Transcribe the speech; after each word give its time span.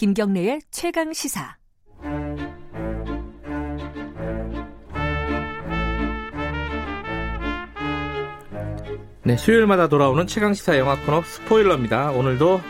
김경래의 0.00 0.62
최강 0.70 1.12
시사. 1.12 1.58
네, 9.24 9.36
수요일마다 9.36 9.88
돌아오는 9.88 10.26
최강 10.26 10.54
시사 10.54 10.78
영화 10.78 10.98
코너 11.04 11.20
스포일러입니다. 11.20 12.12
오늘도 12.12 12.62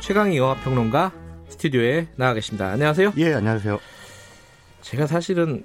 최강희 0.00 0.38
영화 0.38 0.54
평론가 0.54 1.12
스튜디오에 1.50 2.08
나와 2.16 2.32
계십니다. 2.32 2.70
안녕하세요. 2.70 3.12
예, 3.18 3.34
안녕하세요. 3.34 3.78
제가 4.80 5.06
사실은 5.06 5.64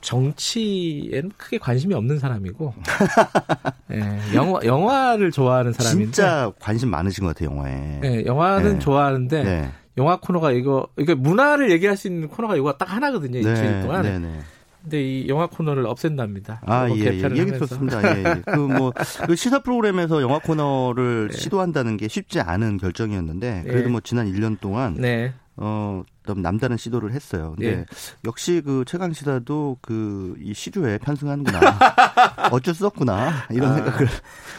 정치에는 0.00 1.32
크게 1.36 1.58
관심이 1.58 1.92
없는 1.92 2.18
사람이고, 2.18 2.72
예, 3.92 4.34
영화 4.34 4.60
영화를 4.64 5.30
좋아하는 5.30 5.74
사람인데, 5.74 6.04
진짜 6.04 6.50
관심 6.58 6.88
많으신 6.88 7.22
것 7.24 7.34
같아요, 7.34 7.50
영화에. 7.50 8.00
예, 8.02 8.24
영화는 8.24 8.72
네. 8.72 8.78
좋아하는데 8.78 9.44
네. 9.44 9.70
영화 9.96 10.16
코너가 10.16 10.52
이거 10.52 10.88
이게 10.98 11.14
문화를 11.14 11.70
얘기할 11.70 11.96
수 11.96 12.08
있는 12.08 12.28
코너가 12.28 12.56
이거 12.56 12.72
딱 12.72 12.92
하나거든요, 12.92 13.38
일주일 13.38 13.82
동안. 13.82 14.02
네, 14.02 14.18
네. 14.18 14.40
근데 14.82 15.02
이 15.02 15.28
영화 15.28 15.46
코너를 15.46 15.86
없앤답니다. 15.86 16.60
아, 16.66 16.88
예, 16.90 16.94
예. 16.96 17.22
얘기. 17.38 17.58
좋습니다. 17.58 18.02
예, 18.04 18.22
예. 18.22 18.42
그 18.44 18.58
뭐, 18.58 18.92
그 19.26 19.34
시사 19.34 19.60
프로그램에서 19.60 20.20
영화 20.20 20.38
코너를 20.38 21.28
네. 21.32 21.38
시도한다는 21.38 21.96
게 21.96 22.06
쉽지 22.06 22.40
않은 22.40 22.76
결정이었는데, 22.76 23.62
그래도 23.64 23.88
예. 23.88 23.90
뭐 23.90 24.00
지난 24.02 24.30
1년 24.30 24.60
동안, 24.60 24.94
네, 24.98 25.32
어, 25.56 26.02
좀 26.26 26.42
남다른 26.42 26.76
시도를 26.76 27.12
했어요. 27.12 27.54
근데 27.56 27.70
예. 27.70 27.84
역시 28.24 28.62
그 28.64 28.84
최강 28.86 29.12
시사도 29.12 29.78
그 29.80 30.24
이 30.44 30.52
시류에 30.54 30.98
편승하는구나. 30.98 31.58
어쩔 32.52 32.74
수 32.74 32.86
없구나. 32.86 33.46
이런 33.50 33.72
아. 33.72 33.74
생각을 33.76 34.08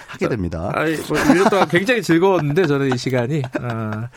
하게 0.07 0.29
됩니다. 0.29 0.71
아이, 0.73 0.95
뭐 0.95 1.17
1년 1.17 1.49
동안 1.49 1.67
굉장히 1.67 2.01
즐거웠는데 2.01 2.66
저는 2.66 2.93
이 2.93 2.97
시간이 2.97 3.41
아, 3.61 4.09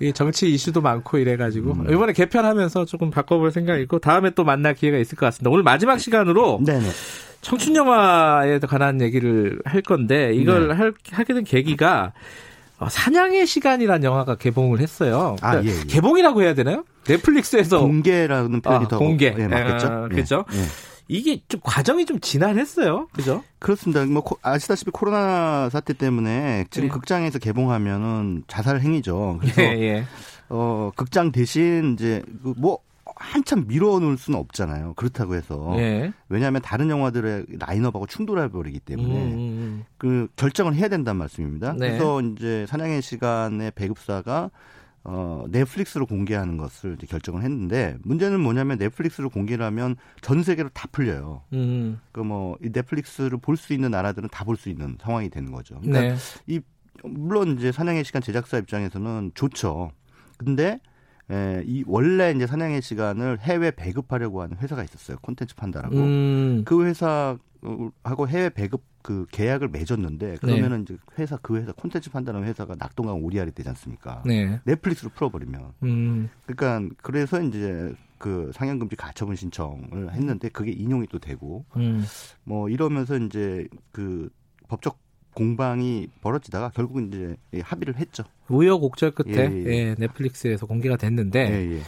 이 0.00 0.12
정치 0.12 0.52
이슈도 0.52 0.80
많고 0.80 1.18
이래 1.18 1.36
가지고 1.36 1.72
음. 1.72 1.90
이번에 1.90 2.12
개편하면서 2.12 2.84
조금 2.84 3.10
바꿔 3.10 3.38
볼 3.38 3.50
생각이고 3.50 3.98
다음에 3.98 4.30
또 4.30 4.44
만날 4.44 4.74
기회가 4.74 4.98
있을 4.98 5.16
것 5.16 5.26
같습니다. 5.26 5.50
오늘 5.50 5.62
마지막 5.62 5.98
시간으로 5.98 6.60
네네. 6.64 6.88
청춘 7.40 7.76
영화에 7.76 8.58
관한 8.60 9.00
얘기를 9.00 9.60
할 9.64 9.82
건데 9.82 10.32
이걸 10.34 10.68
네. 10.68 10.74
할, 10.74 10.94
하게 11.12 11.34
된 11.34 11.44
계기가 11.44 12.12
어, 12.78 12.88
사냥의 12.88 13.46
시간이라는 13.46 14.04
영화가 14.04 14.36
개봉을 14.36 14.80
했어요. 14.80 15.36
아, 15.40 15.52
그러니까 15.52 15.72
예, 15.74 15.80
예. 15.80 15.84
개봉이라고 15.84 16.42
해야 16.42 16.54
되나요? 16.54 16.84
넷플릭스에서 17.08 17.80
공개라는 17.80 18.60
표현이 18.60 18.84
아, 18.84 18.88
더 18.88 18.98
공개. 18.98 19.34
예, 19.38 19.46
맞겠죠? 19.48 20.44
아? 20.46 20.52
예. 20.54 20.58
이게 21.08 21.40
좀 21.48 21.60
과정이 21.62 22.04
좀 22.04 22.18
지난했어요. 22.20 23.06
그죠? 23.12 23.44
그렇습니다. 23.60 24.04
뭐 24.06 24.22
코- 24.22 24.38
아시다시피 24.42 24.90
코로나 24.90 25.70
사태 25.70 25.92
때문에 25.94 26.66
지금 26.70 26.88
예. 26.88 26.92
극장에서 26.92 27.38
개봉하면은 27.38 28.42
자살 28.48 28.80
행위죠. 28.80 29.38
그래서. 29.40 30.04
어 30.48 30.90
극장 30.94 31.32
대신 31.32 31.94
이제 31.94 32.22
그뭐 32.42 32.78
한참 33.16 33.64
밀어놓을 33.66 34.18
수는 34.18 34.38
없잖아요. 34.38 34.94
그렇다고 34.94 35.34
해서 35.34 35.74
예. 35.78 36.12
왜냐하면 36.28 36.60
다른 36.62 36.90
영화들의 36.90 37.46
라인업하고 37.58 38.06
충돌해 38.06 38.48
버리기 38.50 38.80
때문에 38.80 39.14
음, 39.14 39.38
음, 39.38 39.84
그 39.98 40.28
결정을 40.36 40.74
해야 40.74 40.88
된다는 40.88 41.18
말씀입니다. 41.18 41.72
네. 41.72 41.78
그래서 41.88 42.20
이제 42.20 42.66
사냥의 42.68 43.02
시간의 43.02 43.72
배급사가 43.74 44.50
어, 45.08 45.44
넷플릭스로 45.50 46.04
공개하는 46.04 46.56
것을 46.56 46.94
이제 46.98 47.06
결정을 47.06 47.42
했는데 47.44 47.96
문제는 48.02 48.40
뭐냐면 48.40 48.76
넷플릭스로 48.76 49.30
공개를 49.30 49.64
하면 49.66 49.94
전 50.20 50.42
세계로 50.42 50.68
다 50.70 50.88
풀려요. 50.90 51.42
음. 51.52 52.00
그뭐이 52.12 52.70
넷플릭스를 52.72 53.38
볼 53.38 53.56
수 53.56 53.72
있는 53.72 53.92
나라들은 53.92 54.28
다 54.30 54.44
볼 54.44 54.56
수 54.56 54.68
있는 54.68 54.96
상황이 55.00 55.30
되는 55.30 55.52
거죠. 55.52 55.78
그러니까 55.80 56.16
네. 56.46 56.60
물론 57.04 57.56
이제 57.56 57.70
사냥의 57.70 58.04
시간 58.04 58.20
제작사 58.20 58.58
입장에서는 58.58 59.30
좋죠. 59.34 59.90
근데 60.38 60.80
에, 61.30 61.62
이 61.66 61.82
원래 61.86 62.30
이제 62.30 62.46
사냥의 62.46 62.82
시간을 62.82 63.40
해외 63.40 63.70
배급하려고 63.70 64.42
하는 64.42 64.56
회사가 64.58 64.84
있었어요. 64.84 65.18
콘텐츠 65.22 65.54
판다라고. 65.56 65.96
음. 65.96 66.62
그 66.64 66.84
회사하고 66.84 68.28
해외 68.28 68.50
배급 68.50 68.82
그 69.02 69.24
계약을 69.30 69.68
맺었는데 69.68 70.36
그러면은 70.40 70.82
이제 70.82 70.96
회사 71.18 71.36
그 71.36 71.56
회사 71.56 71.70
콘텐츠 71.72 72.10
판다는 72.10 72.42
회사가 72.42 72.74
낙동강 72.76 73.22
오리알이 73.22 73.52
되지 73.52 73.68
않습니까? 73.68 74.22
네. 74.26 74.60
넷플릭스로 74.64 75.10
풀어버리면. 75.14 75.72
음. 75.84 76.28
그러니까 76.44 76.94
그래서 77.02 77.40
이제 77.40 77.94
그 78.18 78.50
상영금지 78.54 78.96
가처분 78.96 79.36
신청을 79.36 80.12
했는데 80.12 80.48
그게 80.48 80.72
인용이 80.72 81.06
또 81.08 81.18
되고 81.18 81.64
음. 81.76 82.04
뭐 82.42 82.68
이러면서 82.68 83.16
이제 83.16 83.68
그 83.92 84.28
법적 84.68 84.98
공방이 85.36 86.08
벌어지다가 86.22 86.70
결국은 86.70 87.08
이제 87.08 87.36
예, 87.52 87.60
합의를 87.60 87.96
했죠. 87.96 88.24
우여곡절 88.48 89.10
끝에 89.10 89.36
예, 89.36 89.64
예. 89.66 89.70
예, 89.70 89.94
넷플릭스에서 89.98 90.64
공개가 90.64 90.96
됐는데 90.96 91.40
예, 91.50 91.76
예. 91.76 91.80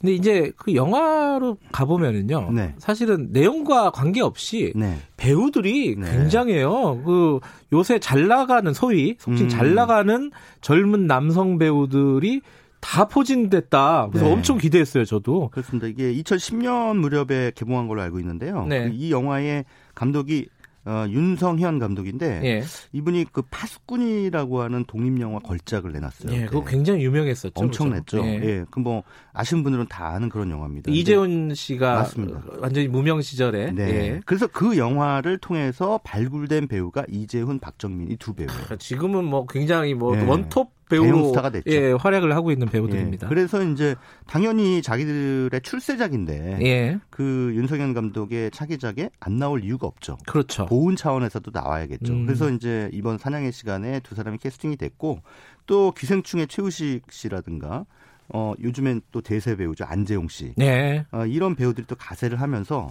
근데 0.00 0.14
이제 0.14 0.50
그 0.56 0.74
영화로 0.74 1.58
가보면은요 1.70 2.50
네. 2.50 2.74
사실은 2.78 3.28
내용과 3.30 3.92
관계없이 3.92 4.72
네. 4.74 4.98
배우들이 5.16 5.94
네. 5.96 6.10
굉장해요. 6.10 7.02
그 7.04 7.38
요새 7.72 8.00
잘 8.00 8.26
나가는 8.26 8.72
소위 8.74 9.14
속칭 9.20 9.46
음. 9.46 9.48
잘 9.48 9.74
나가는 9.74 10.32
젊은 10.60 11.06
남성 11.06 11.58
배우들이 11.58 12.40
다 12.80 13.06
포진됐다. 13.06 14.08
그래서 14.10 14.26
네. 14.26 14.32
엄청 14.32 14.58
기대했어요, 14.58 15.04
저도. 15.04 15.50
그렇습니다. 15.50 15.86
이게 15.86 16.12
2010년 16.14 16.96
무렵에 16.96 17.52
개봉한 17.54 17.86
걸로 17.86 18.02
알고 18.02 18.18
있는데요. 18.18 18.66
네. 18.66 18.90
이 18.92 19.12
영화의 19.12 19.66
감독이 19.94 20.48
어, 20.84 21.06
윤성현 21.08 21.78
감독인데 21.78 22.40
예. 22.44 22.64
이분이 22.92 23.26
그 23.32 23.42
파수꾼이라고 23.42 24.62
하는 24.62 24.84
독립 24.86 25.20
영화 25.20 25.38
걸작을 25.38 25.92
내놨어요. 25.92 26.32
예, 26.32 26.46
그거 26.46 26.64
네. 26.64 26.70
굉장히 26.72 27.04
유명했었죠. 27.04 27.52
엄청 27.56 27.90
그죠? 27.90 28.18
냈죠. 28.18 28.26
예. 28.26 28.32
예. 28.44 28.64
그 28.70 28.82
뭐 28.82 29.04
아시는 29.32 29.62
분들은 29.62 29.86
다 29.88 30.08
아는 30.08 30.28
그런 30.28 30.50
영화입니다. 30.50 30.90
이재훈 30.90 31.54
씨가 31.54 31.94
맞습니다. 31.94 32.42
완전히 32.58 32.88
무명 32.88 33.22
시절에 33.22 33.70
네. 33.70 33.82
예. 33.90 34.20
그래서 34.26 34.48
그 34.48 34.76
영화를 34.76 35.38
통해서 35.38 36.00
발굴된 36.02 36.66
배우가 36.66 37.04
이재훈, 37.08 37.60
박정민 37.60 38.10
이 38.10 38.16
두 38.16 38.34
배우예요. 38.34 38.52
그러니까 38.52 38.76
지금은 38.76 39.24
뭐 39.24 39.46
굉장히 39.46 39.94
뭐 39.94 40.16
예. 40.16 40.22
원톱 40.22 40.72
배우로 40.92 41.28
스타가 41.28 41.50
됐죠. 41.50 41.70
예, 41.70 41.92
활약을 41.92 42.34
하고 42.34 42.50
있는 42.50 42.68
배우들입니다. 42.68 43.26
예. 43.26 43.28
그래서 43.28 43.62
이제 43.62 43.94
당연히 44.26 44.82
자기들의 44.82 45.60
출세작인데 45.62 46.58
예. 46.62 46.98
그 47.10 47.52
윤석현 47.54 47.94
감독의 47.94 48.50
차기작에 48.50 49.10
안 49.20 49.38
나올 49.38 49.64
이유가 49.64 49.86
없죠. 49.86 50.18
그렇죠. 50.26 50.66
보훈 50.66 50.96
차원에서도 50.96 51.50
나와야겠죠. 51.52 52.12
음. 52.12 52.26
그래서 52.26 52.50
이제 52.50 52.90
이번 52.92 53.18
사냥의 53.18 53.52
시간에 53.52 54.00
두 54.00 54.14
사람이 54.14 54.38
캐스팅이 54.38 54.76
됐고 54.76 55.20
또 55.66 55.92
기생충의 55.92 56.48
최우식 56.48 57.10
씨라든가 57.10 57.86
어 58.34 58.54
요즘엔 58.62 59.02
또 59.12 59.20
대세 59.20 59.56
배우죠 59.56 59.84
안재용 59.84 60.28
씨. 60.28 60.54
네. 60.56 61.04
어, 61.12 61.26
이런 61.26 61.54
배우들이 61.54 61.86
또 61.86 61.94
가세를 61.96 62.40
하면서 62.40 62.90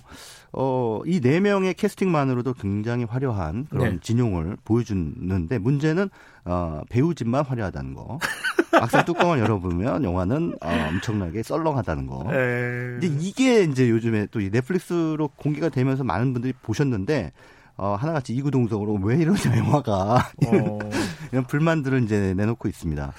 어, 0.53 1.01
이 1.05 1.19
네 1.19 1.39
명의 1.39 1.73
캐스팅만으로도 1.73 2.53
굉장히 2.53 3.05
화려한 3.05 3.65
그런 3.69 3.89
네. 3.93 3.99
진용을 4.01 4.57
보여주는데 4.63 5.57
문제는 5.59 6.09
어, 6.45 6.81
배우진만 6.89 7.43
화려하다는 7.45 7.93
거. 7.95 8.19
막상 8.71 9.03
뚜껑을 9.05 9.39
열어보면 9.39 10.03
영화는 10.03 10.55
어, 10.61 10.69
엄청나게 10.89 11.43
썰렁하다는 11.43 12.07
거. 12.07 12.23
네. 12.31 12.99
근데 12.99 13.07
이게 13.19 13.63
이제 13.63 13.89
요즘에 13.89 14.27
또 14.31 14.39
이 14.41 14.49
넷플릭스로 14.49 15.27
공개가 15.35 15.69
되면서 15.69 16.03
많은 16.03 16.33
분들이 16.33 16.53
보셨는데 16.61 17.31
어, 17.77 17.95
하나같이 17.99 18.33
이구동성으로 18.35 18.99
왜 19.03 19.17
이러냐 19.17 19.57
영화가 19.57 20.15
어, 20.47 20.79
이런 21.31 21.45
불만들을 21.47 22.03
이제 22.03 22.33
내놓고 22.35 22.67
있습니다. 22.67 23.11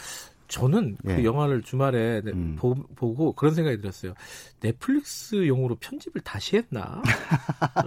저는 0.53 0.99
그 1.03 1.13
예. 1.13 1.25
영화를 1.25 1.63
주말에 1.63 2.21
네, 2.23 2.31
음. 2.31 2.57
보, 2.59 2.75
고 2.75 3.33
그런 3.33 3.55
생각이 3.55 3.81
들었어요. 3.81 4.13
넷플릭스용으로 4.61 5.77
편집을 5.77 6.21
다시 6.21 6.57
했나? 6.57 7.01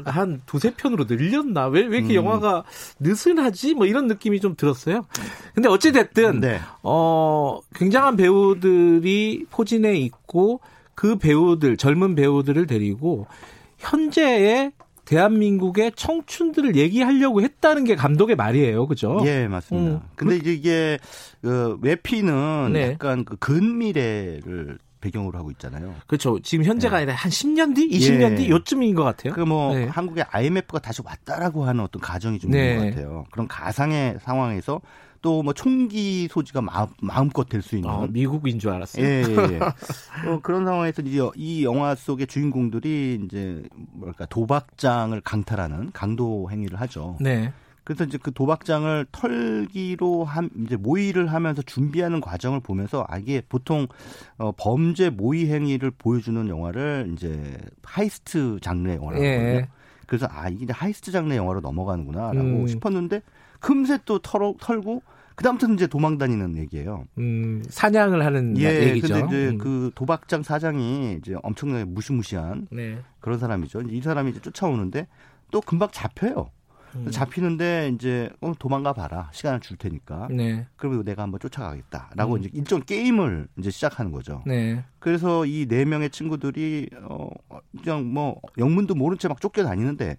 한 0.05 0.41
두세 0.47 0.73
편으로 0.73 1.05
늘렸나? 1.07 1.67
왜, 1.67 1.85
왜 1.85 1.99
이렇게 1.99 2.15
음. 2.15 2.25
영화가 2.25 2.63
느슨하지? 2.99 3.75
뭐 3.75 3.85
이런 3.85 4.07
느낌이 4.07 4.39
좀 4.39 4.55
들었어요. 4.55 5.05
근데 5.53 5.69
어찌됐든, 5.69 6.39
네. 6.39 6.59
어, 6.81 7.59
굉장한 7.75 8.15
배우들이 8.15 9.45
포진해 9.51 9.95
있고 9.97 10.59
그 10.95 11.19
배우들, 11.19 11.77
젊은 11.77 12.15
배우들을 12.15 12.65
데리고 12.65 13.27
현재의 13.77 14.71
대한민국의 15.05 15.93
청춘들을 15.95 16.75
얘기하려고 16.75 17.41
했다는 17.41 17.85
게 17.85 17.95
감독의 17.95 18.35
말이에요. 18.35 18.87
그죠? 18.87 19.21
예, 19.25 19.47
맞습니다. 19.47 19.97
음. 19.97 20.01
근데 20.15 20.35
이제 20.35 20.53
이게 20.53 20.99
그 21.41 21.77
외피는 21.81 22.73
네. 22.73 22.91
약간 22.91 23.23
그 23.23 23.35
근미래를 23.37 24.79
배경으로 25.01 25.37
하고 25.37 25.51
있잖아요. 25.51 25.93
그렇죠. 26.07 26.39
지금 26.39 26.65
현재가 26.65 26.95
네. 26.95 27.03
아니라 27.03 27.13
한 27.15 27.29
10년 27.29 27.75
뒤, 27.75 27.87
20년 27.87 28.31
예. 28.31 28.35
뒤 28.35 28.49
요쯤인 28.49 28.95
것 28.95 29.03
같아요. 29.03 29.33
그뭐 29.33 29.75
네. 29.75 29.85
한국의 29.85 30.25
IMF가 30.29 30.79
다시 30.79 31.01
왔다라고 31.05 31.65
하는 31.65 31.83
어떤 31.83 32.01
가정이 32.01 32.39
좀 32.39 32.51
네. 32.51 32.71
있는 32.71 32.77
것 32.79 32.95
같아요. 32.95 33.25
그런 33.31 33.47
가상의 33.47 34.17
상황에서 34.21 34.81
또 35.25 35.41
뭐 35.41 35.53
총기 35.53 36.27
소지가 36.29 36.61
마음, 36.61 36.87
마음껏 37.01 37.49
될 37.49 37.63
수 37.63 37.75
있는 37.75 37.89
아, 37.89 38.05
미국인 38.07 38.59
줄 38.59 38.69
알았어요. 38.69 39.03
예, 39.03 39.23
예, 39.27 39.53
예. 39.53 39.59
어, 40.29 40.39
그런 40.43 40.65
상황에서 40.65 41.01
이제 41.01 41.19
이 41.35 41.63
영화 41.63 41.95
속의 41.95 42.27
주인공들이 42.27 43.21
이제 43.25 43.63
뭐랄까 43.93 44.27
도박장을 44.27 45.19
강탈하는 45.21 45.91
강도 45.93 46.49
행위를 46.51 46.79
하죠. 46.81 47.17
네. 47.19 47.51
그래서 47.83 48.03
이제 48.03 48.19
그 48.21 48.31
도박장을 48.31 49.07
털기로 49.11 50.25
한 50.25 50.49
이제 50.63 50.75
모의를 50.75 51.33
하면서 51.33 51.63
준비하는 51.63 52.21
과정을 52.21 52.59
보면서 52.59 53.05
아 53.07 53.17
이게 53.17 53.41
보통 53.49 53.87
어 54.37 54.51
범죄 54.51 55.09
모의 55.09 55.47
행위를 55.47 55.89
보여주는 55.91 56.47
영화를 56.47 57.11
이제 57.13 57.57
heist 57.83 58.59
장르의 58.61 58.97
영화라고 58.97 59.23
예. 59.25 59.37
하거든요. 59.37 59.67
그래서 60.05 60.27
아 60.29 60.49
이게 60.49 60.71
heist 60.71 61.11
장르의 61.11 61.37
영화로 61.37 61.61
넘어가는구나라고 61.61 62.39
음. 62.39 62.67
싶었는데 62.67 63.21
금세 63.59 63.97
또 64.05 64.19
털어, 64.19 64.53
털고 64.59 65.01
그다음부터는 65.35 65.75
이제 65.75 65.87
도망 65.87 66.17
다니는 66.17 66.57
얘기예요. 66.57 67.05
음, 67.17 67.63
사냥을 67.69 68.25
하는 68.25 68.57
예, 68.57 68.89
얘기죠. 68.89 69.13
근데 69.13 69.27
이제 69.27 69.49
음. 69.49 69.57
그 69.57 69.91
도박장 69.95 70.43
사장이 70.43 71.17
이제 71.19 71.35
엄청나게 71.43 71.85
무시무시한 71.85 72.67
네. 72.71 72.99
그런 73.19 73.37
사람이죠. 73.39 73.81
이 73.89 74.01
사람이 74.01 74.31
이제 74.31 74.39
쫓아오는데 74.39 75.07
또 75.51 75.61
금방 75.61 75.89
잡혀요. 75.91 76.49
음. 76.95 77.11
잡히는데 77.11 77.91
이제 77.93 78.29
어, 78.41 78.53
도망가 78.57 78.93
봐라. 78.93 79.29
시간을 79.33 79.59
줄 79.59 79.77
테니까. 79.77 80.27
네. 80.31 80.65
그러면 80.77 81.03
내가 81.03 81.23
한번 81.23 81.39
쫓아가겠다라고 81.39 82.35
음. 82.35 82.39
이제 82.39 82.49
일종 82.53 82.81
게임을 82.81 83.47
이제 83.57 83.69
시작하는 83.69 84.11
거죠. 84.11 84.41
네. 84.45 84.83
그래서 84.99 85.45
이 85.45 85.67
네 85.67 85.85
명의 85.85 86.09
친구들이 86.09 86.89
어 87.03 87.27
그냥 87.83 88.11
뭐 88.11 88.39
영문도 88.57 88.95
모른 88.95 89.17
채 89.19 89.27
막 89.27 89.39
쫓겨 89.41 89.63
다니는데 89.63 90.17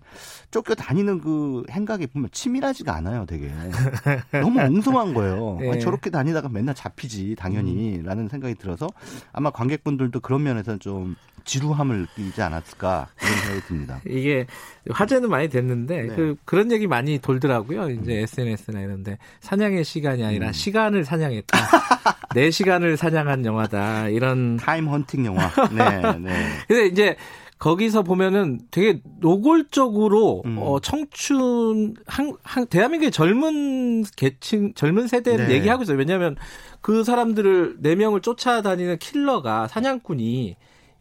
쫓겨 0.51 0.75
다니는 0.75 1.21
그 1.21 1.65
행각이 1.71 2.07
보면 2.09 2.29
치밀하지가 2.31 2.95
않아요, 2.97 3.25
되게. 3.27 3.51
너무 4.33 4.61
엉성한 4.61 5.15
거예요. 5.15 5.59
예. 5.63 5.71
아니, 5.73 5.81
저렇게 5.81 6.11
다니다가 6.11 6.49
맨날 6.49 6.75
잡히지 6.75 7.35
당연히라는 7.37 8.29
생각이 8.29 8.55
들어서 8.57 8.89
아마 9.33 9.51
관객분들도 9.51 10.21
그런 10.21 10.43
면에서 10.43 10.77
좀 10.79 11.17
지루함을 11.47 12.01
느끼지 12.17 12.43
않았을까 12.43 13.09
그런 13.17 13.35
생각이 13.39 13.61
듭니다. 13.67 14.01
이게 14.07 14.47
화제는 14.91 15.31
많이 15.31 15.49
됐는데 15.49 16.03
네. 16.03 16.15
그 16.15 16.37
그런 16.45 16.71
얘기 16.71 16.87
많이 16.87 17.19
돌더라고요. 17.19 17.91
이제 17.91 18.19
SNS나 18.23 18.81
이런데 18.81 19.17
사냥의 19.41 19.85
시간이 19.85 20.25
아니라 20.25 20.49
음. 20.49 20.53
시간을 20.53 21.05
사냥했다. 21.05 21.59
내 22.35 22.51
시간을 22.51 22.97
사냥한 22.97 23.47
영화다. 23.47 24.09
이런 24.09 24.57
타임 24.59 24.89
헌팅 24.89 25.25
영화. 25.25 25.49
네, 25.73 26.19
네. 26.19 26.49
근데 26.69 26.87
이제 26.87 27.17
거기서 27.59 28.03
보면은 28.03 28.61
되게 28.71 29.01
노골적으로 29.21 30.43
음. 30.45 30.59
어, 30.59 30.79
청춘 30.81 31.95
한, 32.07 32.35
한 32.43 32.67
대한민국의 32.67 33.11
젊은 33.11 34.05
계층 34.17 34.75
젊은 34.75 35.07
세대를 35.07 35.49
네. 35.49 35.55
얘기하고 35.55 35.85
있어요. 35.85 35.97
왜냐하면 35.97 36.37
그 36.83 37.03
사람들을 37.03 37.77
네 37.81 37.95
명을 37.95 38.21
쫓아다니는 38.21 38.99
킬러가 38.99 39.69
사냥꾼이 39.69 40.57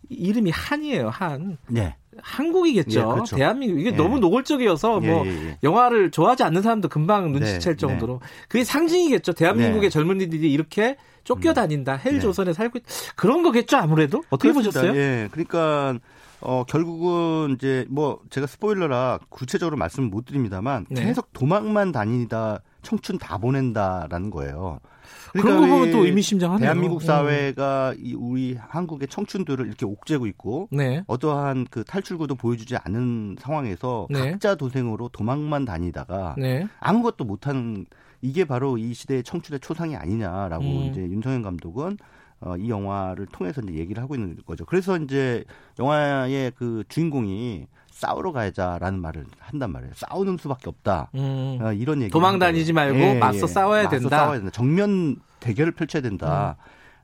이름이 0.10 0.52
한이에요. 0.52 1.10
한 1.10 1.57
네. 1.68 1.96
한국이겠죠. 2.22 3.00
예, 3.00 3.04
그렇죠. 3.04 3.36
대한민국 3.36 3.80
이게 3.80 3.92
예. 3.92 3.96
너무 3.96 4.19
노골적이어서 4.19 5.02
예, 5.04 5.07
뭐 5.07 5.25
예, 5.25 5.30
예. 5.31 5.57
영화를 5.63 6.12
좋아하지 6.12 6.44
않는 6.44 6.62
사람도 6.62 6.90
금방 6.90 7.31
눈치챌 7.31 7.72
네, 7.72 7.75
정도로 7.75 8.22
그게 8.48 8.63
상징이겠죠. 8.63 9.34
대한민국의 9.34 9.90
네. 9.90 9.90
젊은이들이 9.90 10.52
이렇게 10.52 10.98
쫓겨 11.24 11.54
다닌다. 11.54 11.96
헬 11.96 12.13
네. 12.13 12.19
조선에 12.19 12.54
살고 12.54 12.80
있... 12.80 12.84
그런 13.16 13.44
거겠죠. 13.44 13.78
아무래도 13.78 14.24
어떻게 14.30 14.52
그렇습니다. 14.52 14.81
보셨어요? 14.81 15.00
예. 15.00 15.28
그러니까 15.31 16.00
어 16.42 16.63
결국은 16.68 17.56
이제 17.56 17.86
뭐 17.90 18.19
제가 18.30 18.48
스포일러라 18.48 19.19
구체적으로 19.30 19.78
말씀을 19.78 20.10
못 20.10 20.25
드립니다만 20.25 20.86
네. 20.90 21.06
계속 21.06 21.34
도망만 21.34 21.92
다니다 21.92 22.62
청춘 22.81 23.18
다 23.18 23.38
보낸다라는 23.38 24.30
거예요. 24.30 24.80
그런 25.42 25.62
거 25.62 25.68
보면 25.68 25.90
이또 25.90 26.06
의미심장하네요. 26.06 26.66
대한민국 26.66 27.02
음. 27.02 27.06
사회가 27.06 27.96
이 27.98 28.14
우리 28.14 28.56
한국의 28.60 29.08
청춘들을 29.08 29.66
이렇게 29.66 29.86
옥죄고 29.86 30.28
있고 30.28 30.70
네. 30.72 31.04
어떠한 31.08 31.68
그 31.70 31.84
탈출구도 31.84 32.36
보여주지 32.36 32.78
않은 32.78 33.38
상황에서 33.40 34.08
네. 34.10 34.32
각자 34.32 34.56
도생으로 34.56 35.10
도망만 35.10 35.66
다니다가 35.66 36.36
네. 36.38 36.68
아무것도 36.80 37.26
못하는 37.26 37.86
이게 38.22 38.46
바로 38.46 38.78
이 38.78 38.94
시대의 38.94 39.24
청춘의 39.24 39.60
초상이 39.60 39.96
아니냐라고 39.96 40.64
음. 40.64 40.90
이제 40.90 41.02
윤성현 41.02 41.42
감독은 41.44 41.98
어, 42.42 42.56
이 42.58 42.70
영화를 42.70 43.26
통해서 43.28 43.62
이제 43.62 43.74
얘기를 43.74 44.02
하고 44.04 44.16
있는 44.16 44.38
거죠. 44.46 44.66
그래서 44.66 44.98
이제 44.98 45.44
영화의 45.80 46.52
그 46.56 46.84
주인공이 46.90 47.68
싸우러 47.92 48.34
가자라는 48.34 49.00
말을 49.00 49.26
한단 49.40 49.72
말이에요. 49.72 49.94
싸우는 49.96 50.38
수밖에 50.38 50.70
없다. 50.70 51.10
음. 51.16 51.58
어, 51.62 51.72
이런 51.72 52.02
얘기. 52.02 52.12
도망 52.12 52.40
다니지 52.40 52.74
말고 52.74 53.20
맞서 53.20 53.48
싸워야 53.48 53.88
된다. 53.88 54.10
싸워야 54.10 54.38
된다. 54.40 54.52
정면 54.52 55.16
대결을 55.40 55.72
펼쳐야 55.72 56.02
된다. 56.02 56.58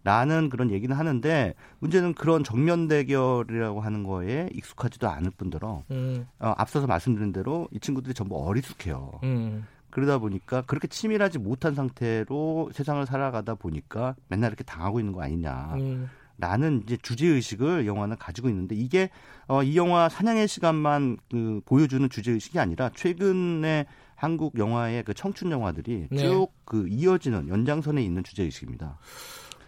라는 0.04 0.50
그런 0.50 0.72
얘기는 0.72 0.94
하는데 0.96 1.54
문제는 1.80 2.16
그런 2.16 2.44
정면 2.44 2.88
대결이라고 2.88 3.82
하는 3.82 4.04
거에 4.04 4.50
익숙하지도 4.52 5.08
않을 5.08 5.30
뿐더러 5.38 5.84
음. 5.92 6.28
어, 6.40 6.54
앞서서 6.58 6.88
말씀드린 6.88 7.32
대로 7.32 7.68
이 7.72 7.80
친구들이 7.80 8.16
전부 8.16 8.44
어리숙해요. 8.48 9.20
음. 9.24 9.66
그러다 9.92 10.18
보니까 10.18 10.62
그렇게 10.64 10.88
치밀하지 10.88 11.38
못한 11.40 11.76
상태로 11.76 12.72
세상을 12.74 13.06
살아가다 13.06 13.56
보니까 13.56 14.16
맨날 14.28 14.50
이렇게 14.50 14.64
당하고 14.64 15.00
있는 15.00 15.14
거 15.14 15.22
아니냐. 15.22 15.76
음. 15.76 16.10
라는 16.38 16.82
이제 16.84 16.98
주제 16.98 17.28
의식을 17.28 17.86
영화는 17.86 18.18
가지고 18.18 18.50
있는데 18.50 18.74
이게 18.74 19.12
어, 19.48 19.62
이 19.62 19.78
영화 19.78 20.10
사냥의 20.10 20.48
시간만 20.48 21.18
그 21.30 21.62
보여주는 21.66 22.10
주제 22.10 22.32
의식이 22.32 22.58
아니라 22.58 22.90
최근에 22.96 23.86
한국 24.16 24.58
영화의 24.58 25.04
그 25.04 25.14
청춘 25.14 25.52
영화들이 25.52 26.08
네. 26.10 26.18
쭉그 26.18 26.88
이어지는 26.90 27.48
연장선에 27.48 28.04
있는 28.04 28.24
주제 28.24 28.44
의식입니다. 28.44 28.98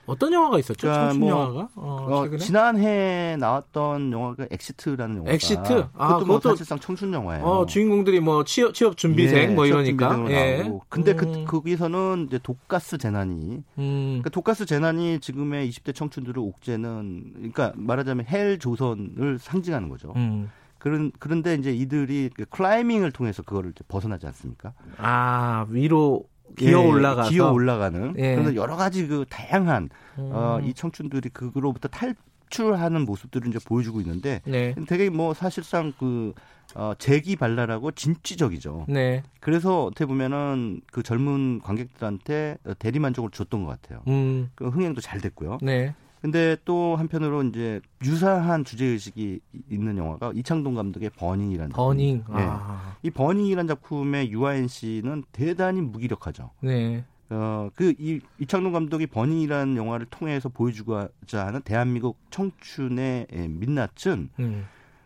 어떤 0.05 0.33
영화가 0.33 0.59
있었죠? 0.59 0.81
그러니까 0.87 1.03
청춘 1.11 1.19
뭐, 1.21 1.29
영화가? 1.29 1.69
어, 1.75 2.07
어? 2.33 2.37
지난해 2.37 3.37
나왔던 3.39 4.11
영화가 4.11 4.47
엑시트라는 4.51 5.17
영화가 5.17 5.33
엑시트? 5.33 5.85
아, 5.95 6.07
그것도 6.07 6.25
뭐 6.25 6.39
그것도- 6.39 6.49
사실상 6.49 6.79
청춘 6.79 7.13
영화예요. 7.13 7.43
어, 7.45 7.65
주인공들이 7.65 8.19
뭐 8.19 8.43
취업, 8.43 8.73
취업 8.73 8.97
준비생 8.97 9.37
예, 9.37 9.47
뭐 9.47 9.65
이러니까. 9.65 10.25
예. 10.29 10.57
나오고. 10.63 10.83
근데 10.89 11.11
음. 11.13 11.17
그 11.17 11.45
거기서는 11.45 12.25
이제 12.27 12.39
독가스 12.43 12.97
재난이 12.97 13.63
음. 13.77 14.21
그 14.23 14.29
독가스 14.29 14.65
재난이 14.65 15.19
지금의 15.19 15.69
20대 15.69 15.95
청춘들을 15.95 16.37
옥죄는 16.39 17.31
그러니까 17.35 17.71
말하자면 17.75 18.25
헬 18.27 18.59
조선을 18.59 19.39
상징하는 19.39 19.87
거죠. 19.89 20.11
음. 20.17 20.49
그런 20.79 21.13
그런데 21.17 21.53
이제 21.55 21.71
이들이 21.71 22.29
그 22.35 22.43
클라이밍을 22.49 23.13
통해서 23.13 23.41
그거를 23.41 23.71
벗어나지 23.87 24.27
않습니까? 24.27 24.73
아, 24.97 25.65
위로 25.69 26.25
기어 26.55 26.69
예, 26.69 26.85
올라가서. 26.85 27.29
기어 27.29 27.51
올라가는. 27.51 28.13
예. 28.17 28.35
그래서 28.35 28.55
여러 28.55 28.75
가지 28.75 29.07
그 29.07 29.25
다양한 29.29 29.89
음. 30.19 30.29
어, 30.31 30.59
이 30.63 30.73
청춘들이 30.73 31.29
그로부터 31.29 31.87
탈출하는 31.87 33.05
모습들을 33.05 33.47
이제 33.47 33.59
보여주고 33.63 34.01
있는데 34.01 34.41
네. 34.45 34.75
되게 34.87 35.09
뭐 35.09 35.33
사실상 35.33 35.93
그 35.97 36.33
어, 36.75 36.93
재기발랄하고 36.97 37.91
진취적이죠. 37.91 38.85
네. 38.87 39.23
그래서 39.39 39.85
어떻게 39.85 40.05
보면은 40.05 40.81
그 40.91 41.03
젊은 41.03 41.59
관객들한테 41.61 42.57
대리만족을 42.79 43.31
줬던 43.31 43.65
것 43.65 43.81
같아요. 43.81 44.01
음. 44.07 44.49
그 44.55 44.69
흥행도 44.69 45.01
잘 45.01 45.19
됐고요. 45.21 45.59
네. 45.61 45.93
근데 46.23 46.55
또 46.63 46.95
한편으로 46.95 47.43
이제 47.43 47.81
유사한 48.05 48.63
주제 48.63 48.85
의식이 48.85 49.41
있는 49.69 49.97
영화가 49.97 50.31
이창동 50.33 50.73
감독의 50.73 51.09
버닝이라는 51.17 51.73
버닝. 51.73 52.23
예. 52.29 52.33
아. 52.33 52.95
이 53.03 53.09
버닝이라는 53.09 53.67
작품의 53.67 54.31
유아인 54.31 54.69
씨는 54.69 55.25
대단히 55.33 55.81
무기력하죠. 55.81 56.51
네. 56.61 57.03
어, 57.29 57.69
그, 57.75 57.93
이, 57.99 58.21
이창동 58.39 58.71
감독이 58.71 59.05
버닝이라는 59.05 59.75
영화를 59.75 60.05
통해서 60.05 60.47
보여주고자 60.47 61.45
하는 61.45 61.61
대한민국 61.61 62.17
청춘의 62.29 63.27
예, 63.33 63.47
민낯은 63.49 64.29
음. 64.39 64.65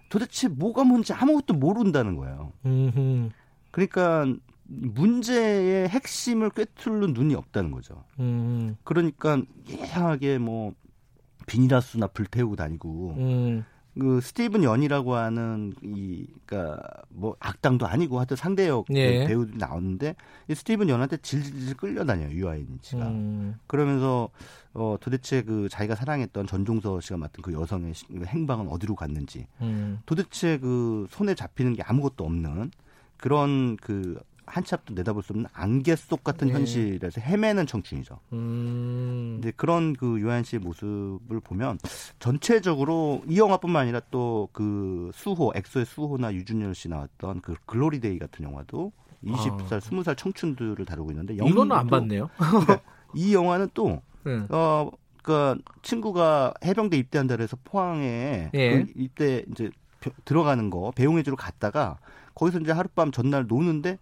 도대체 0.10 0.48
뭐가 0.48 0.84
뭔지 0.84 1.14
아무것도 1.14 1.56
모른다는 1.56 2.16
거예요. 2.16 2.54
음. 2.68 3.32
그러니까 3.72 4.32
문제의 4.66 5.90
핵심을 5.90 6.52
꿰뚫는 6.52 7.14
눈이 7.14 7.34
없다는 7.34 7.72
거죠. 7.72 8.04
음. 8.20 8.76
그러니까 8.84 9.42
이상하게 9.68 10.38
뭐 10.38 10.76
비닐하우스나 11.48 12.06
불태우고 12.08 12.56
다니고 12.56 13.16
음. 13.18 13.66
그 14.00 14.22
스티븐 14.22 14.64
연이라고 14.64 15.16
하는 15.16 15.74
이 15.82 16.28
그러니까 16.46 16.80
뭐 17.10 17.36
악당도 17.40 17.88
아니고 17.88 18.20
하여튼 18.20 18.38
상대역 18.38 18.86
예. 18.92 19.26
배우들이 19.26 19.58
나오는데 19.58 20.16
이 20.48 20.54
스티븐 20.54 20.88
연한테 20.88 21.18
질질 21.18 21.76
끌려다녀요 21.76 22.30
유아인 22.38 22.78
씨가 22.84 23.08
음. 23.08 23.56
그러면서 23.66 24.30
어 24.76 24.98
도대체 25.02 25.42
그 25.42 25.68
자기가 25.70 25.96
사랑했던 25.96 26.46
전종서 26.46 27.00
씨가 27.02 27.18
맡은 27.18 27.42
그 27.42 27.52
여성의 27.54 27.96
시- 27.96 28.06
행방은 28.24 28.68
어디로 28.68 28.94
갔는지 28.94 29.48
음. 29.62 29.98
도대체 30.06 30.60
그 30.60 31.08
손에 31.10 31.34
잡히는 31.34 31.74
게 31.74 31.82
아무것도 31.82 32.24
없는 32.24 32.70
그런 33.18 33.78
그 33.78 34.20
한치 34.48 34.74
앞도 34.74 34.94
내다볼 34.94 35.22
수 35.24 35.34
없는 35.34 35.48
안개 35.54 35.96
속 35.96 36.24
같은 36.24 36.50
예. 36.50 36.54
현실에서 36.54 37.22
헤매는 37.22 37.68
청춘이죠. 37.68 38.20
음. 38.34 39.38
근데 39.42 39.52
그런 39.56 39.94
그 39.94 40.20
유아인 40.20 40.44
씨의 40.44 40.62
모습을 40.62 41.40
보면 41.42 41.78
전체적으로 42.20 43.22
이 43.28 43.38
영화뿐만 43.38 43.84
아니라 43.84 44.00
또 44.12 44.50
그 44.54 45.12
수호 45.14 45.52
엑소의 45.56 45.86
수호나 45.86 46.34
류준열 46.34 46.74
씨 46.74 46.88
나왔던 46.90 47.42
그 47.42 47.56
글로리데이 47.66 48.18
같은 48.20 48.46
영화도 48.46 48.92
20살, 49.26 49.74
아. 49.74 49.80
20살 49.80 50.16
청춘들을 50.18 50.86
다루고 50.86 51.12
있는데 51.12 51.34
이거는 51.36 51.72
안 51.74 51.88
봤네요. 51.88 52.30
이 53.14 53.34
영화는 53.34 53.70
또 53.74 54.02
음. 54.26 54.48
어, 54.50 54.90
그 55.24 55.56
친구가 55.82 56.54
해병대 56.64 56.98
입대한다 56.98 57.36
그래서 57.36 57.58
포항에 57.64 58.50
예. 58.54 58.70
그 58.84 58.92
입대 58.96 59.44
이제 59.52 59.70
벼- 60.00 60.12
들어가는 60.26 60.70
거 60.70 60.92
배웅해주러 60.96 61.36
갔다가 61.36 61.98
거기서 62.36 62.60
이제 62.60 62.72
하룻밤 62.72 63.12
전날 63.12 63.46
노는데 63.48 63.98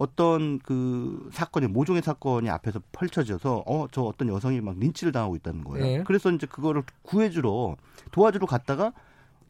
어떤 0.00 0.58
그 0.60 1.28
사건이 1.30 1.66
모종의 1.66 2.00
사건이 2.00 2.48
앞에서 2.48 2.80
펼쳐져서 2.90 3.64
어 3.66 3.86
저 3.92 4.00
어떤 4.02 4.28
여성이 4.28 4.62
막 4.62 4.78
린치를 4.78 5.12
당하고 5.12 5.36
있다는 5.36 5.62
거예요. 5.62 5.84
네. 5.84 6.04
그래서 6.04 6.30
이제 6.30 6.46
그거를 6.46 6.82
구해주러 7.02 7.76
도와주러 8.10 8.46
갔다가 8.46 8.94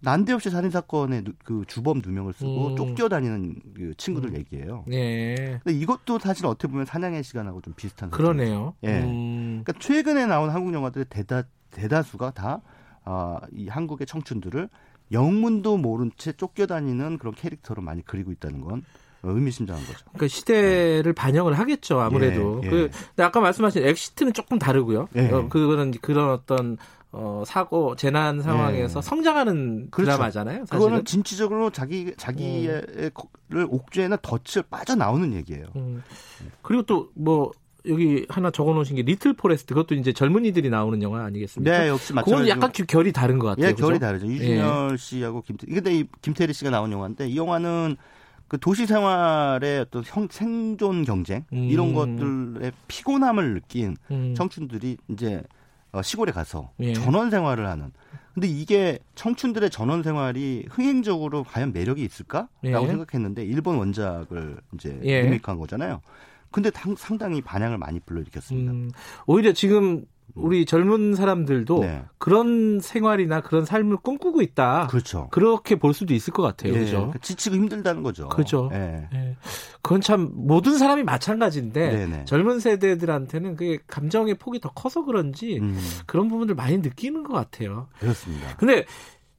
난데없이 0.00 0.50
살인 0.50 0.70
사건에 0.70 1.22
그 1.44 1.62
주범 1.68 2.02
두 2.02 2.10
명을 2.10 2.32
쓰고 2.32 2.68
음. 2.68 2.76
쫓겨다니는 2.76 3.60
그 3.76 3.94
친구들 3.96 4.34
얘기예요. 4.34 4.82
네. 4.88 5.60
근데 5.62 5.78
이것도 5.78 6.18
사실 6.18 6.46
어떻게 6.46 6.66
보면 6.68 6.84
사냥의 6.84 7.22
시간하고 7.22 7.60
좀 7.60 7.74
비슷한 7.74 8.10
그러네요. 8.10 8.74
예. 8.82 9.02
음. 9.02 9.62
그러니까 9.62 9.74
최근에 9.78 10.26
나온 10.26 10.50
한국 10.50 10.74
영화들의 10.74 11.04
대다 11.10 11.44
대다수가 11.70 12.32
다 12.32 12.60
아, 13.04 13.38
이 13.52 13.68
한국의 13.68 14.08
청춘들을 14.08 14.68
영문도 15.12 15.76
모른 15.76 16.10
채 16.16 16.32
쫓겨다니는 16.32 17.18
그런 17.18 17.34
캐릭터로 17.34 17.82
많이 17.82 18.02
그리고 18.04 18.32
있다는 18.32 18.60
건 18.62 18.82
의미심장한 19.22 19.84
거죠. 19.84 19.98
그러니까 20.12 20.28
시대를 20.28 21.12
반영을 21.12 21.58
하겠죠 21.58 22.00
아무래도. 22.00 22.60
예, 22.62 22.66
예. 22.66 22.70
그 22.70 22.90
근데 23.08 23.22
아까 23.22 23.40
말씀하신 23.40 23.84
엑시트는 23.86 24.32
조금 24.32 24.58
다르고요. 24.58 25.08
예. 25.16 25.28
어, 25.30 25.48
그거는 25.48 25.92
그런 26.00 26.30
어떤 26.30 26.76
어, 27.12 27.42
사고 27.44 27.96
재난 27.96 28.40
상황에서 28.40 29.00
예. 29.00 29.02
성장하는 29.02 29.88
그렇죠. 29.90 30.12
드라마잖아요. 30.12 30.58
사실은. 30.66 30.78
그거는 30.78 31.04
진취적으로 31.04 31.70
자기 31.70 32.14
자기의 32.16 32.82
를 33.48 33.66
옥죄나 33.68 34.16
덫을 34.22 34.64
빠져 34.70 34.94
나오는 34.94 35.32
얘기예요. 35.34 35.66
음. 35.76 36.02
그리고 36.62 36.84
또 36.84 37.12
뭐 37.12 37.50
여기 37.86 38.26
하나 38.28 38.50
적어놓으신 38.50 38.94
게 38.96 39.02
리틀 39.02 39.32
포레스트 39.32 39.74
그것도 39.74 39.94
이제 39.96 40.12
젊은이들이 40.12 40.68
나오는 40.70 41.02
영화 41.02 41.24
아니겠습니까? 41.24 41.78
네, 41.78 41.88
역시 41.88 42.08
그건 42.08 42.22
마찬가지로 42.24 42.48
약간 42.48 42.72
기- 42.72 42.84
결이 42.86 43.12
다른 43.12 43.38
것 43.38 43.48
같아요. 43.48 43.66
예, 43.66 43.70
그죠? 43.72 43.86
결이 43.86 43.98
다르죠. 43.98 44.26
류준열 44.26 44.98
씨하고 44.98 45.42
김태 45.42 45.66
근데 45.66 45.94
이 45.94 46.04
김태리 46.22 46.52
씨가 46.52 46.70
나온 46.70 46.92
영화인데 46.92 47.28
이 47.28 47.36
영화는 47.36 47.96
그 48.50 48.58
도시 48.58 48.84
생활의 48.84 49.78
어떤 49.78 50.02
형, 50.04 50.26
생존 50.28 51.04
경쟁 51.04 51.44
음. 51.52 51.68
이런 51.70 51.94
것들의 51.94 52.72
피곤함을 52.88 53.54
느낀 53.54 53.96
음. 54.10 54.34
청춘들이 54.36 54.96
이제 55.06 55.40
어, 55.92 56.02
시골에 56.02 56.32
가서 56.32 56.72
예. 56.80 56.92
전원 56.92 57.30
생활을 57.30 57.68
하는. 57.68 57.92
근데 58.34 58.48
이게 58.48 58.98
청춘들의 59.14 59.70
전원 59.70 60.02
생활이 60.02 60.66
흥행적으로 60.68 61.44
과연 61.44 61.72
매력이 61.72 62.02
있을까라고 62.02 62.50
예. 62.64 62.86
생각했는데 62.88 63.44
일본 63.44 63.76
원작을 63.78 64.56
이제 64.74 64.98
예. 65.04 65.22
리메이크한 65.22 65.56
거잖아요. 65.56 66.00
근데 66.50 66.70
당- 66.70 66.96
상당히 66.96 67.40
반향을 67.42 67.78
많이 67.78 68.00
불러일으켰습니다. 68.00 68.72
음, 68.72 68.90
오히려 69.26 69.52
지금 69.52 70.04
우리 70.34 70.64
젊은 70.64 71.14
사람들도 71.14 71.80
네. 71.80 72.04
그런 72.18 72.80
생활이나 72.80 73.40
그런 73.40 73.64
삶을 73.64 73.98
꿈꾸고 73.98 74.42
있다. 74.42 74.88
그렇죠. 74.88 75.28
그렇게 75.30 75.76
볼 75.76 75.94
수도 75.94 76.14
있을 76.14 76.32
것 76.32 76.42
같아요. 76.42 76.74
예, 76.74 76.78
그죠? 76.80 76.96
그러니까 76.96 77.18
지치고 77.20 77.56
힘들다는 77.56 78.02
거죠. 78.02 78.28
그죠. 78.28 78.70
예. 78.72 79.08
예. 79.14 79.36
그건 79.82 80.00
참 80.00 80.30
모든 80.34 80.78
사람이 80.78 81.02
마찬가지인데 81.02 81.90
네네. 81.90 82.24
젊은 82.26 82.60
세대들한테는 82.60 83.56
그게 83.56 83.78
감정의 83.86 84.34
폭이 84.34 84.60
더 84.60 84.70
커서 84.70 85.04
그런지 85.04 85.58
음, 85.58 85.78
그런 86.06 86.28
부분들 86.28 86.54
많이 86.54 86.78
느끼는 86.78 87.22
것 87.22 87.32
같아요. 87.32 87.88
그렇습니다. 87.98 88.56
근데 88.56 88.84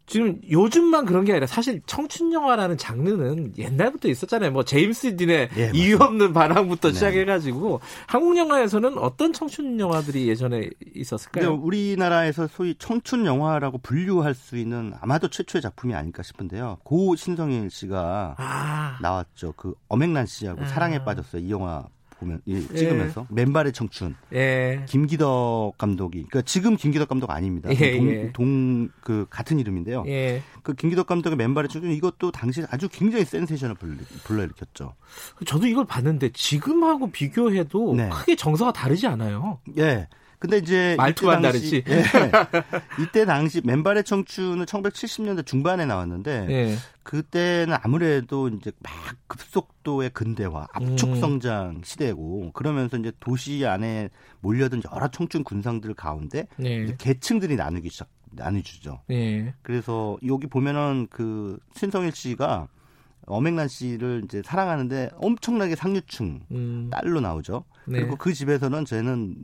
지금 0.05 0.41
요즘만 0.49 1.05
그런 1.05 1.23
게 1.23 1.31
아니라 1.31 1.47
사실 1.47 1.81
청춘 1.85 2.33
영화라는 2.33 2.77
장르는 2.77 3.53
옛날부터 3.57 4.09
있었잖아요. 4.09 4.51
뭐 4.51 4.63
제임스 4.63 5.15
딘의 5.15 5.49
예, 5.57 5.71
이유 5.73 5.95
없는 5.97 6.33
반항부터 6.33 6.89
네. 6.89 6.93
시작해가지고 6.93 7.79
한국 8.07 8.37
영화에서는 8.37 8.97
어떤 8.97 9.31
청춘 9.31 9.79
영화들이 9.79 10.27
예전에 10.27 10.69
있었을까요? 10.95 11.53
우리나라에서 11.53 12.47
소위 12.47 12.75
청춘 12.77 13.25
영화라고 13.25 13.77
분류할 13.77 14.33
수 14.33 14.57
있는 14.57 14.93
아마도 14.99 15.29
최초의 15.29 15.61
작품이 15.61 15.93
아닐까 15.93 16.23
싶은데요. 16.23 16.79
고 16.83 17.15
신성일 17.15 17.69
씨가 17.69 18.35
아, 18.37 18.97
나왔죠. 19.01 19.53
그 19.55 19.73
엄앵란 19.87 20.25
씨하고 20.25 20.63
아. 20.63 20.65
사랑에 20.65 21.03
빠졌어요. 21.03 21.41
이 21.41 21.51
영화 21.51 21.85
보면 22.21 22.41
이 22.45 22.61
찍으면서 22.75 23.25
맨발의 23.29 23.73
청춘 23.73 24.15
예, 24.33 24.85
김기덕 24.87 25.73
감독이 25.77 26.19
그러니까 26.29 26.43
지금 26.43 26.77
김기덕 26.77 27.09
감독 27.09 27.29
아닙니다. 27.31 27.69
예, 27.73 27.75
예. 27.81 28.31
동그 28.31 29.25
같은 29.29 29.59
이름인데요. 29.59 30.05
예. 30.07 30.41
그 30.63 30.73
김기덕 30.73 31.07
감독의 31.07 31.35
맨발의 31.37 31.67
청춘 31.69 31.91
이것도 31.91 32.31
당시 32.31 32.63
아주 32.69 32.87
굉장히 32.89 33.25
센세이션을 33.25 33.75
불러- 33.75 33.95
불러 34.23 34.43
일으켰죠. 34.43 34.93
저도 35.45 35.67
이걸 35.67 35.85
봤는데 35.85 36.29
지금하고 36.33 37.11
비교해도 37.11 37.95
네. 37.95 38.09
크게 38.09 38.35
정서가 38.35 38.71
다르지 38.71 39.07
않아요. 39.07 39.59
예. 39.77 40.07
근데 40.41 40.57
이제 40.57 40.95
당시- 40.97 41.41
다르지. 41.43 41.83
예. 41.87 42.01
이때 42.99 43.25
당시 43.25 43.61
맨발의 43.63 44.03
청춘은 44.03 44.65
1970년대 44.65 45.45
중반에 45.45 45.85
나왔는데 45.85 46.47
예. 46.49 46.75
그때는 47.03 47.77
아무래도 47.83 48.47
이제 48.49 48.71
막 48.79 48.91
급속도의 49.27 50.09
근대화, 50.09 50.67
압축 50.73 51.09
음. 51.09 51.19
성장 51.19 51.81
시대고 51.83 52.53
그러면서 52.53 52.97
이제 52.97 53.11
도시 53.19 53.63
안에 53.67 54.09
몰려든 54.39 54.81
여러 54.91 55.07
청춘 55.09 55.43
군상들 55.43 55.93
가운데 55.93 56.47
예. 56.63 56.95
계층들이 56.97 57.55
나누기 57.55 57.89
시작 57.89 58.09
나뉘주죠. 58.31 59.01
예. 59.11 59.53
그래서 59.61 60.17
여기 60.25 60.47
보면은 60.47 61.05
그 61.11 61.59
신성일 61.75 62.13
씨가 62.15 62.67
엄앵란 63.27 63.67
씨를 63.67 64.23
이제 64.25 64.41
사랑하는데 64.43 65.11
엄청나게 65.15 65.75
상류층 65.75 66.41
음. 66.51 66.89
딸로 66.91 67.19
나오죠. 67.21 67.63
네. 67.85 67.99
그리고 67.99 68.15
그 68.15 68.33
집에서는 68.33 68.85
쟤는 68.85 69.35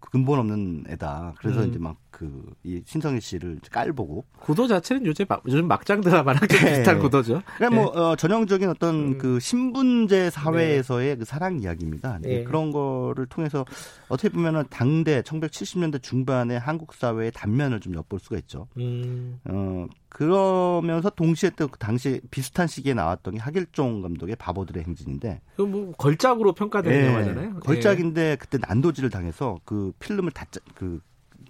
근본 0.00 0.38
없는 0.38 0.84
애다. 0.88 1.34
그래서 1.38 1.62
음. 1.62 1.68
이제 1.70 1.78
막 1.78 1.96
그 2.20 2.52
이 2.62 2.82
신성일 2.84 3.22
씨를 3.22 3.60
깔보고 3.70 4.26
구도 4.40 4.66
자체는 4.66 5.06
요즘 5.06 5.24
막, 5.26 5.42
요즘 5.46 5.66
막장 5.66 6.02
드라마랑 6.02 6.46
좀 6.46 6.60
네. 6.60 6.72
비슷한 6.72 6.98
구도죠. 6.98 7.40
그냥 7.56 7.74
뭐 7.74 7.86
어, 7.86 8.16
전형적인 8.16 8.68
어떤 8.68 8.94
음. 8.94 9.18
그 9.18 9.40
신분제 9.40 10.28
사회에서의 10.28 11.16
그 11.16 11.24
사랑 11.24 11.60
이야기입니다. 11.60 12.18
네, 12.20 12.28
네. 12.28 12.44
그런 12.44 12.70
거를 12.72 13.24
통해서 13.26 13.64
어떻게 14.08 14.28
보면은 14.28 14.64
당대 14.68 15.22
1970년대 15.22 16.02
중반의 16.02 16.58
한국 16.58 16.92
사회의 16.92 17.30
단면을 17.32 17.80
좀 17.80 17.94
엿볼 17.94 18.20
수가 18.20 18.36
있죠. 18.38 18.66
음. 18.76 19.40
어 19.48 19.86
그러면서 20.10 21.08
동시에 21.08 21.50
또 21.50 21.68
그 21.70 21.78
당시 21.78 22.20
비슷한 22.30 22.66
시기에 22.66 22.94
나왔 22.94 23.19
던 23.22 23.34
게 23.34 23.40
하길종 23.40 24.02
감독의 24.02 24.36
바보들의 24.36 24.84
행진인데 24.84 25.40
이거 25.54 25.66
뭐 25.66 25.92
걸작으로 25.92 26.52
평가되는 26.52 26.98
예, 27.00 27.06
영화잖아요. 27.06 27.60
걸작인데 27.60 28.36
그때 28.40 28.58
난도질을 28.58 29.10
당해서 29.10 29.58
그 29.64 29.92
필름을 29.98 30.30
다그 30.32 31.00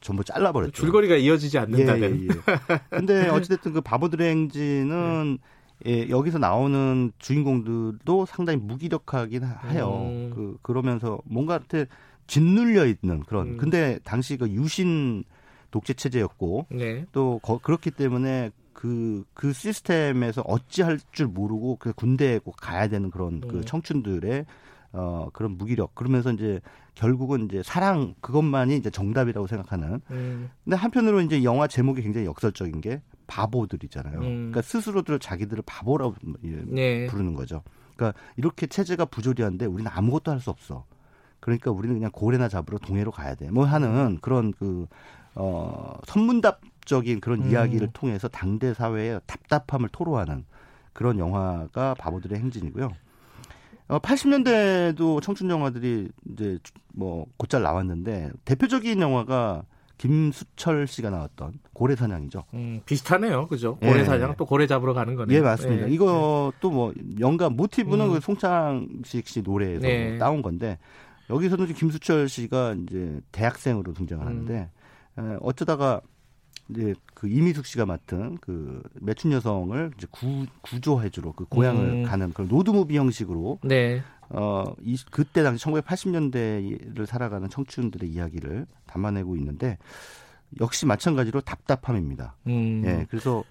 전부 0.00 0.22
예. 0.22 0.32
잘라버렸죠. 0.32 0.72
줄거리가 0.72 1.16
이어지지 1.16 1.58
않는다는. 1.58 2.20
예, 2.20 2.24
예, 2.24 2.28
예. 2.28 2.80
근데 2.90 3.28
어찌됐든 3.28 3.72
그 3.72 3.80
바보들의 3.80 4.28
행진은 4.30 5.38
예, 5.86 6.08
여기서 6.10 6.38
나오는 6.38 7.10
주인공들도 7.18 8.26
상당히 8.26 8.58
무기력하긴 8.58 9.42
하- 9.44 9.68
해요. 9.68 10.02
음. 10.10 10.30
그 10.34 10.56
그러면서 10.62 11.20
뭔가 11.24 11.56
이렇게 11.56 11.86
짓눌려 12.26 12.86
있는 12.86 13.20
그런. 13.24 13.48
음. 13.48 13.56
근데 13.56 13.98
당시 14.04 14.36
그 14.36 14.48
유신 14.50 15.24
독재 15.70 15.94
체제였고 15.94 16.66
네. 16.70 17.06
또 17.12 17.38
거- 17.42 17.58
그렇기 17.58 17.90
때문에 17.92 18.50
그, 18.80 19.24
그 19.34 19.52
시스템에서 19.52 20.40
어찌할 20.40 20.98
줄 21.12 21.26
모르고 21.26 21.76
그 21.78 21.92
군대에 21.92 22.38
꼭 22.38 22.56
가야 22.58 22.88
되는 22.88 23.10
그런 23.10 23.42
그 23.42 23.58
음. 23.58 23.62
청춘들의 23.62 24.46
어, 24.92 25.28
그런 25.34 25.58
무기력. 25.58 25.94
그러면서 25.94 26.32
이제 26.32 26.60
결국은 26.94 27.44
이제 27.44 27.62
사랑 27.62 28.14
그것만이 28.22 28.78
이제 28.78 28.88
정답이라고 28.88 29.46
생각하는. 29.46 30.00
음. 30.10 30.48
근데 30.64 30.76
한편으로 30.76 31.20
이제 31.20 31.44
영화 31.44 31.66
제목이 31.66 32.00
굉장히 32.00 32.26
역설적인 32.26 32.80
게 32.80 33.02
바보들이잖아요. 33.26 34.18
음. 34.18 34.22
그러니까 34.22 34.62
스스로들 34.62 35.18
자기들을 35.18 35.62
바보라고 35.66 36.14
예, 36.44 36.62
네. 36.66 37.06
부르는 37.06 37.34
거죠. 37.34 37.62
그러니까 37.96 38.18
이렇게 38.38 38.66
체제가 38.66 39.04
부조리한데 39.04 39.66
우리는 39.66 39.90
아무것도 39.94 40.30
할 40.32 40.40
수 40.40 40.48
없어. 40.48 40.86
그러니까 41.38 41.70
우리는 41.70 41.94
그냥 41.96 42.10
고래나 42.12 42.48
잡으러 42.48 42.78
동해로 42.78 43.10
가야 43.10 43.34
돼. 43.34 43.50
뭐 43.50 43.66
하는 43.66 44.16
그런 44.22 44.52
그, 44.52 44.86
어, 45.34 45.98
선문답 46.06 46.62
적인 46.84 47.20
그런 47.20 47.42
음. 47.44 47.50
이야기를 47.50 47.90
통해서 47.92 48.28
당대 48.28 48.74
사회의 48.74 49.20
답답함을 49.26 49.88
토로하는 49.90 50.44
그런 50.92 51.18
영화가 51.18 51.94
바보들의 51.94 52.38
행진이고요. 52.38 52.90
어, 53.88 53.98
80년대도 53.98 55.20
청춘 55.20 55.50
영화들이 55.50 56.08
이제 56.32 56.58
뭐 56.94 57.26
곧잘 57.36 57.62
나왔는데 57.62 58.30
대표적인 58.44 59.00
영화가 59.00 59.64
김수철 59.98 60.86
씨가 60.86 61.10
나왔던 61.10 61.54
고래 61.74 61.94
사냥이죠. 61.94 62.44
음, 62.54 62.80
비슷하네요. 62.86 63.48
그죠? 63.48 63.78
예. 63.82 63.88
고래 63.88 64.04
사냥 64.04 64.34
또 64.38 64.46
고래 64.46 64.66
잡으러 64.66 64.94
가는 64.94 65.14
거네요. 65.14 65.36
예, 65.36 65.42
맞습니다. 65.42 65.88
예. 65.88 65.92
이것도 65.92 66.70
뭐 66.70 66.94
영감 67.18 67.54
모티브는 67.54 68.06
음. 68.06 68.12
그 68.12 68.20
송창식 68.20 69.28
씨 69.28 69.42
노래에서 69.42 69.86
네. 69.86 70.16
따온 70.16 70.40
건데 70.40 70.78
여기서는 71.28 71.66
김수철 71.74 72.28
씨가 72.28 72.76
이제 72.82 73.20
대학생으로 73.32 73.92
등장을 73.92 74.24
하는데 74.24 74.70
음. 75.18 75.32
에, 75.32 75.38
어쩌다가 75.42 76.00
이제 76.70 76.94
그 77.14 77.28
이미숙 77.28 77.66
씨가 77.66 77.86
맡은 77.86 78.38
그 78.40 78.82
매춘 78.94 79.32
여성을 79.32 79.92
이제 79.96 80.06
구, 80.10 80.46
구조해주러 80.62 81.32
그 81.32 81.44
고향을 81.44 81.84
음. 81.84 82.02
가는 82.04 82.32
그런 82.32 82.48
로드무비 82.48 82.96
형식으로 82.96 83.58
네. 83.62 84.02
어, 84.28 84.64
이, 84.82 84.96
그때 85.10 85.42
당시 85.42 85.64
1980년대를 85.66 87.06
살아가는 87.06 87.48
청춘들의 87.48 88.08
이야기를 88.08 88.66
담아내고 88.86 89.36
있는데 89.36 89.78
역시 90.60 90.86
마찬가지로 90.86 91.40
답답함입니다. 91.40 92.36
음. 92.46 92.82
예, 92.84 93.06
그래서 93.10 93.44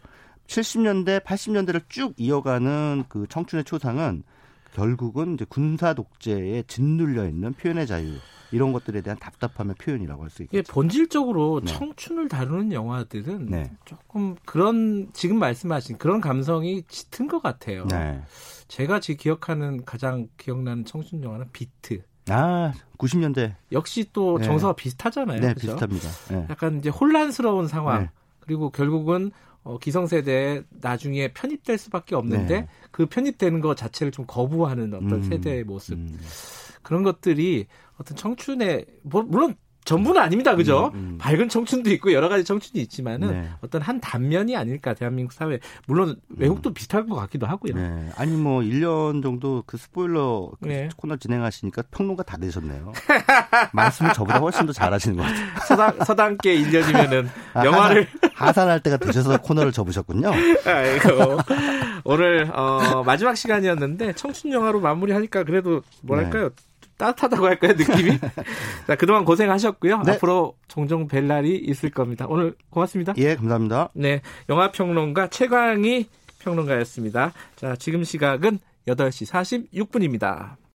70년대, 0.47 1.23
80년대를 1.23 1.83
쭉 1.89 2.13
이어가는 2.17 3.05
그 3.07 3.27
청춘의 3.29 3.65
초상은 3.65 4.23
결국은 4.73 5.35
이제 5.35 5.45
군사 5.47 5.93
독재에 5.93 6.63
짓눌려 6.67 7.27
있는 7.27 7.53
표현의 7.53 7.87
자유 7.87 8.13
이런 8.51 8.73
것들에 8.73 9.01
대한 9.01 9.17
답답함의 9.19 9.75
표현이라고 9.75 10.23
할수 10.23 10.43
이게 10.43 10.57
있겠죠. 10.59 10.73
본질적으로 10.73 11.61
네. 11.63 11.71
청춘을 11.71 12.29
다루는 12.29 12.71
영화들은 12.71 13.45
네. 13.47 13.71
조금 13.85 14.35
그런 14.45 15.09
지금 15.13 15.37
말씀하신 15.37 15.97
그런 15.97 16.21
감성이 16.21 16.83
짙은 16.87 17.27
것 17.27 17.41
같아요. 17.41 17.85
네. 17.85 18.21
제가 18.67 18.99
지금 18.99 19.17
기억하는 19.17 19.85
가장 19.85 20.27
기억나는 20.37 20.85
청춘 20.85 21.23
영화는 21.23 21.47
비트. 21.51 22.01
아, 22.29 22.73
90년대. 22.97 23.55
역시 23.71 24.05
또 24.13 24.37
네. 24.37 24.45
정서가 24.45 24.73
비슷하잖아요. 24.73 25.39
네, 25.39 25.53
그죠? 25.53 25.75
비슷합니다. 25.75 26.09
네. 26.29 26.47
약간 26.49 26.79
이제 26.79 26.89
혼란스러운 26.89 27.67
상황 27.67 28.03
네. 28.03 28.09
그리고 28.39 28.69
결국은 28.71 29.31
어, 29.69 29.77
기성세대에 29.77 30.63
나중에 30.81 31.31
편입될 31.31 31.77
수밖에 31.77 32.15
없는데 32.15 32.61
네. 32.61 32.67
그 32.89 33.05
편입되는 33.05 33.61
것 33.61 33.77
자체를 33.77 34.11
좀 34.11 34.25
거부하는 34.27 34.95
어떤 34.95 35.13
음, 35.13 35.21
세대의 35.21 35.63
모습 35.63 35.93
음. 35.93 36.19
그런 36.81 37.03
것들이 37.03 37.67
어떤 37.97 38.17
청춘의 38.17 38.87
뭐, 39.03 39.21
물론 39.21 39.55
전부는 39.85 40.21
아닙니다, 40.21 40.55
그죠? 40.55 40.91
음, 40.93 41.13
음. 41.13 41.17
밝은 41.19 41.49
청춘도 41.49 41.89
있고 41.93 42.13
여러 42.13 42.29
가지 42.29 42.43
청춘이 42.43 42.81
있지만은 42.83 43.31
네. 43.31 43.49
어떤 43.61 43.81
한 43.81 43.99
단면이 43.99 44.55
아닐까 44.55 44.93
대한민국 44.93 45.33
사회. 45.33 45.59
물론 45.87 46.15
외국도 46.29 46.73
비슷한 46.73 47.09
것 47.09 47.15
같기도 47.15 47.47
하고요. 47.47 47.73
네. 47.73 48.09
아니 48.15 48.35
뭐 48.35 48.61
1년 48.61 49.23
정도 49.23 49.63
그 49.65 49.77
스포일러 49.77 50.51
그 50.61 50.67
네. 50.67 50.89
코너 50.95 51.15
진행하시니까 51.15 51.83
평론가 51.89 52.23
다 52.23 52.37
되셨네요. 52.37 52.91
말씀을 53.73 54.13
저보다 54.13 54.37
훨씬 54.39 54.67
더 54.67 54.73
잘하시는 54.73 55.17
것 55.17 55.23
같아요. 55.23 55.47
서당, 55.67 56.05
서당계 56.05 56.61
1년이면은 56.61 57.27
아, 57.55 57.65
영화를 57.65 58.07
하산, 58.45 58.69
할 58.69 58.79
때가 58.81 58.97
되셔서 58.97 59.41
코너를 59.41 59.71
접으셨군요. 59.71 60.31
아이고. 60.65 61.37
오늘 62.03 62.49
어, 62.53 63.03
마지막 63.05 63.35
시간이었는데 63.35 64.13
청춘 64.13 64.51
영화로 64.51 64.79
마무리하니까 64.79 65.43
그래도 65.43 65.81
뭐랄까요? 66.01 66.49
좀 66.49 66.69
따뜻하다고 66.99 67.45
할까요 67.45 67.73
느낌이? 67.73 68.19
자 68.87 68.95
그동안 68.95 69.25
고생하셨고요. 69.25 70.03
네. 70.03 70.11
앞으로 70.13 70.55
종종 70.67 71.07
뵐 71.07 71.27
날이 71.27 71.55
있을 71.57 71.89
겁니다. 71.89 72.25
오늘 72.27 72.55
고맙습니다. 72.69 73.13
예, 73.17 73.35
감사합니다. 73.35 73.89
네, 73.93 74.21
영화 74.49 74.71
평론가 74.71 75.29
최광희 75.29 76.07
평론가였습니다. 76.39 77.31
자 77.55 77.75
지금 77.77 78.03
시각은 78.03 78.59
8시 78.87 79.71
46분입니다. 79.71 80.59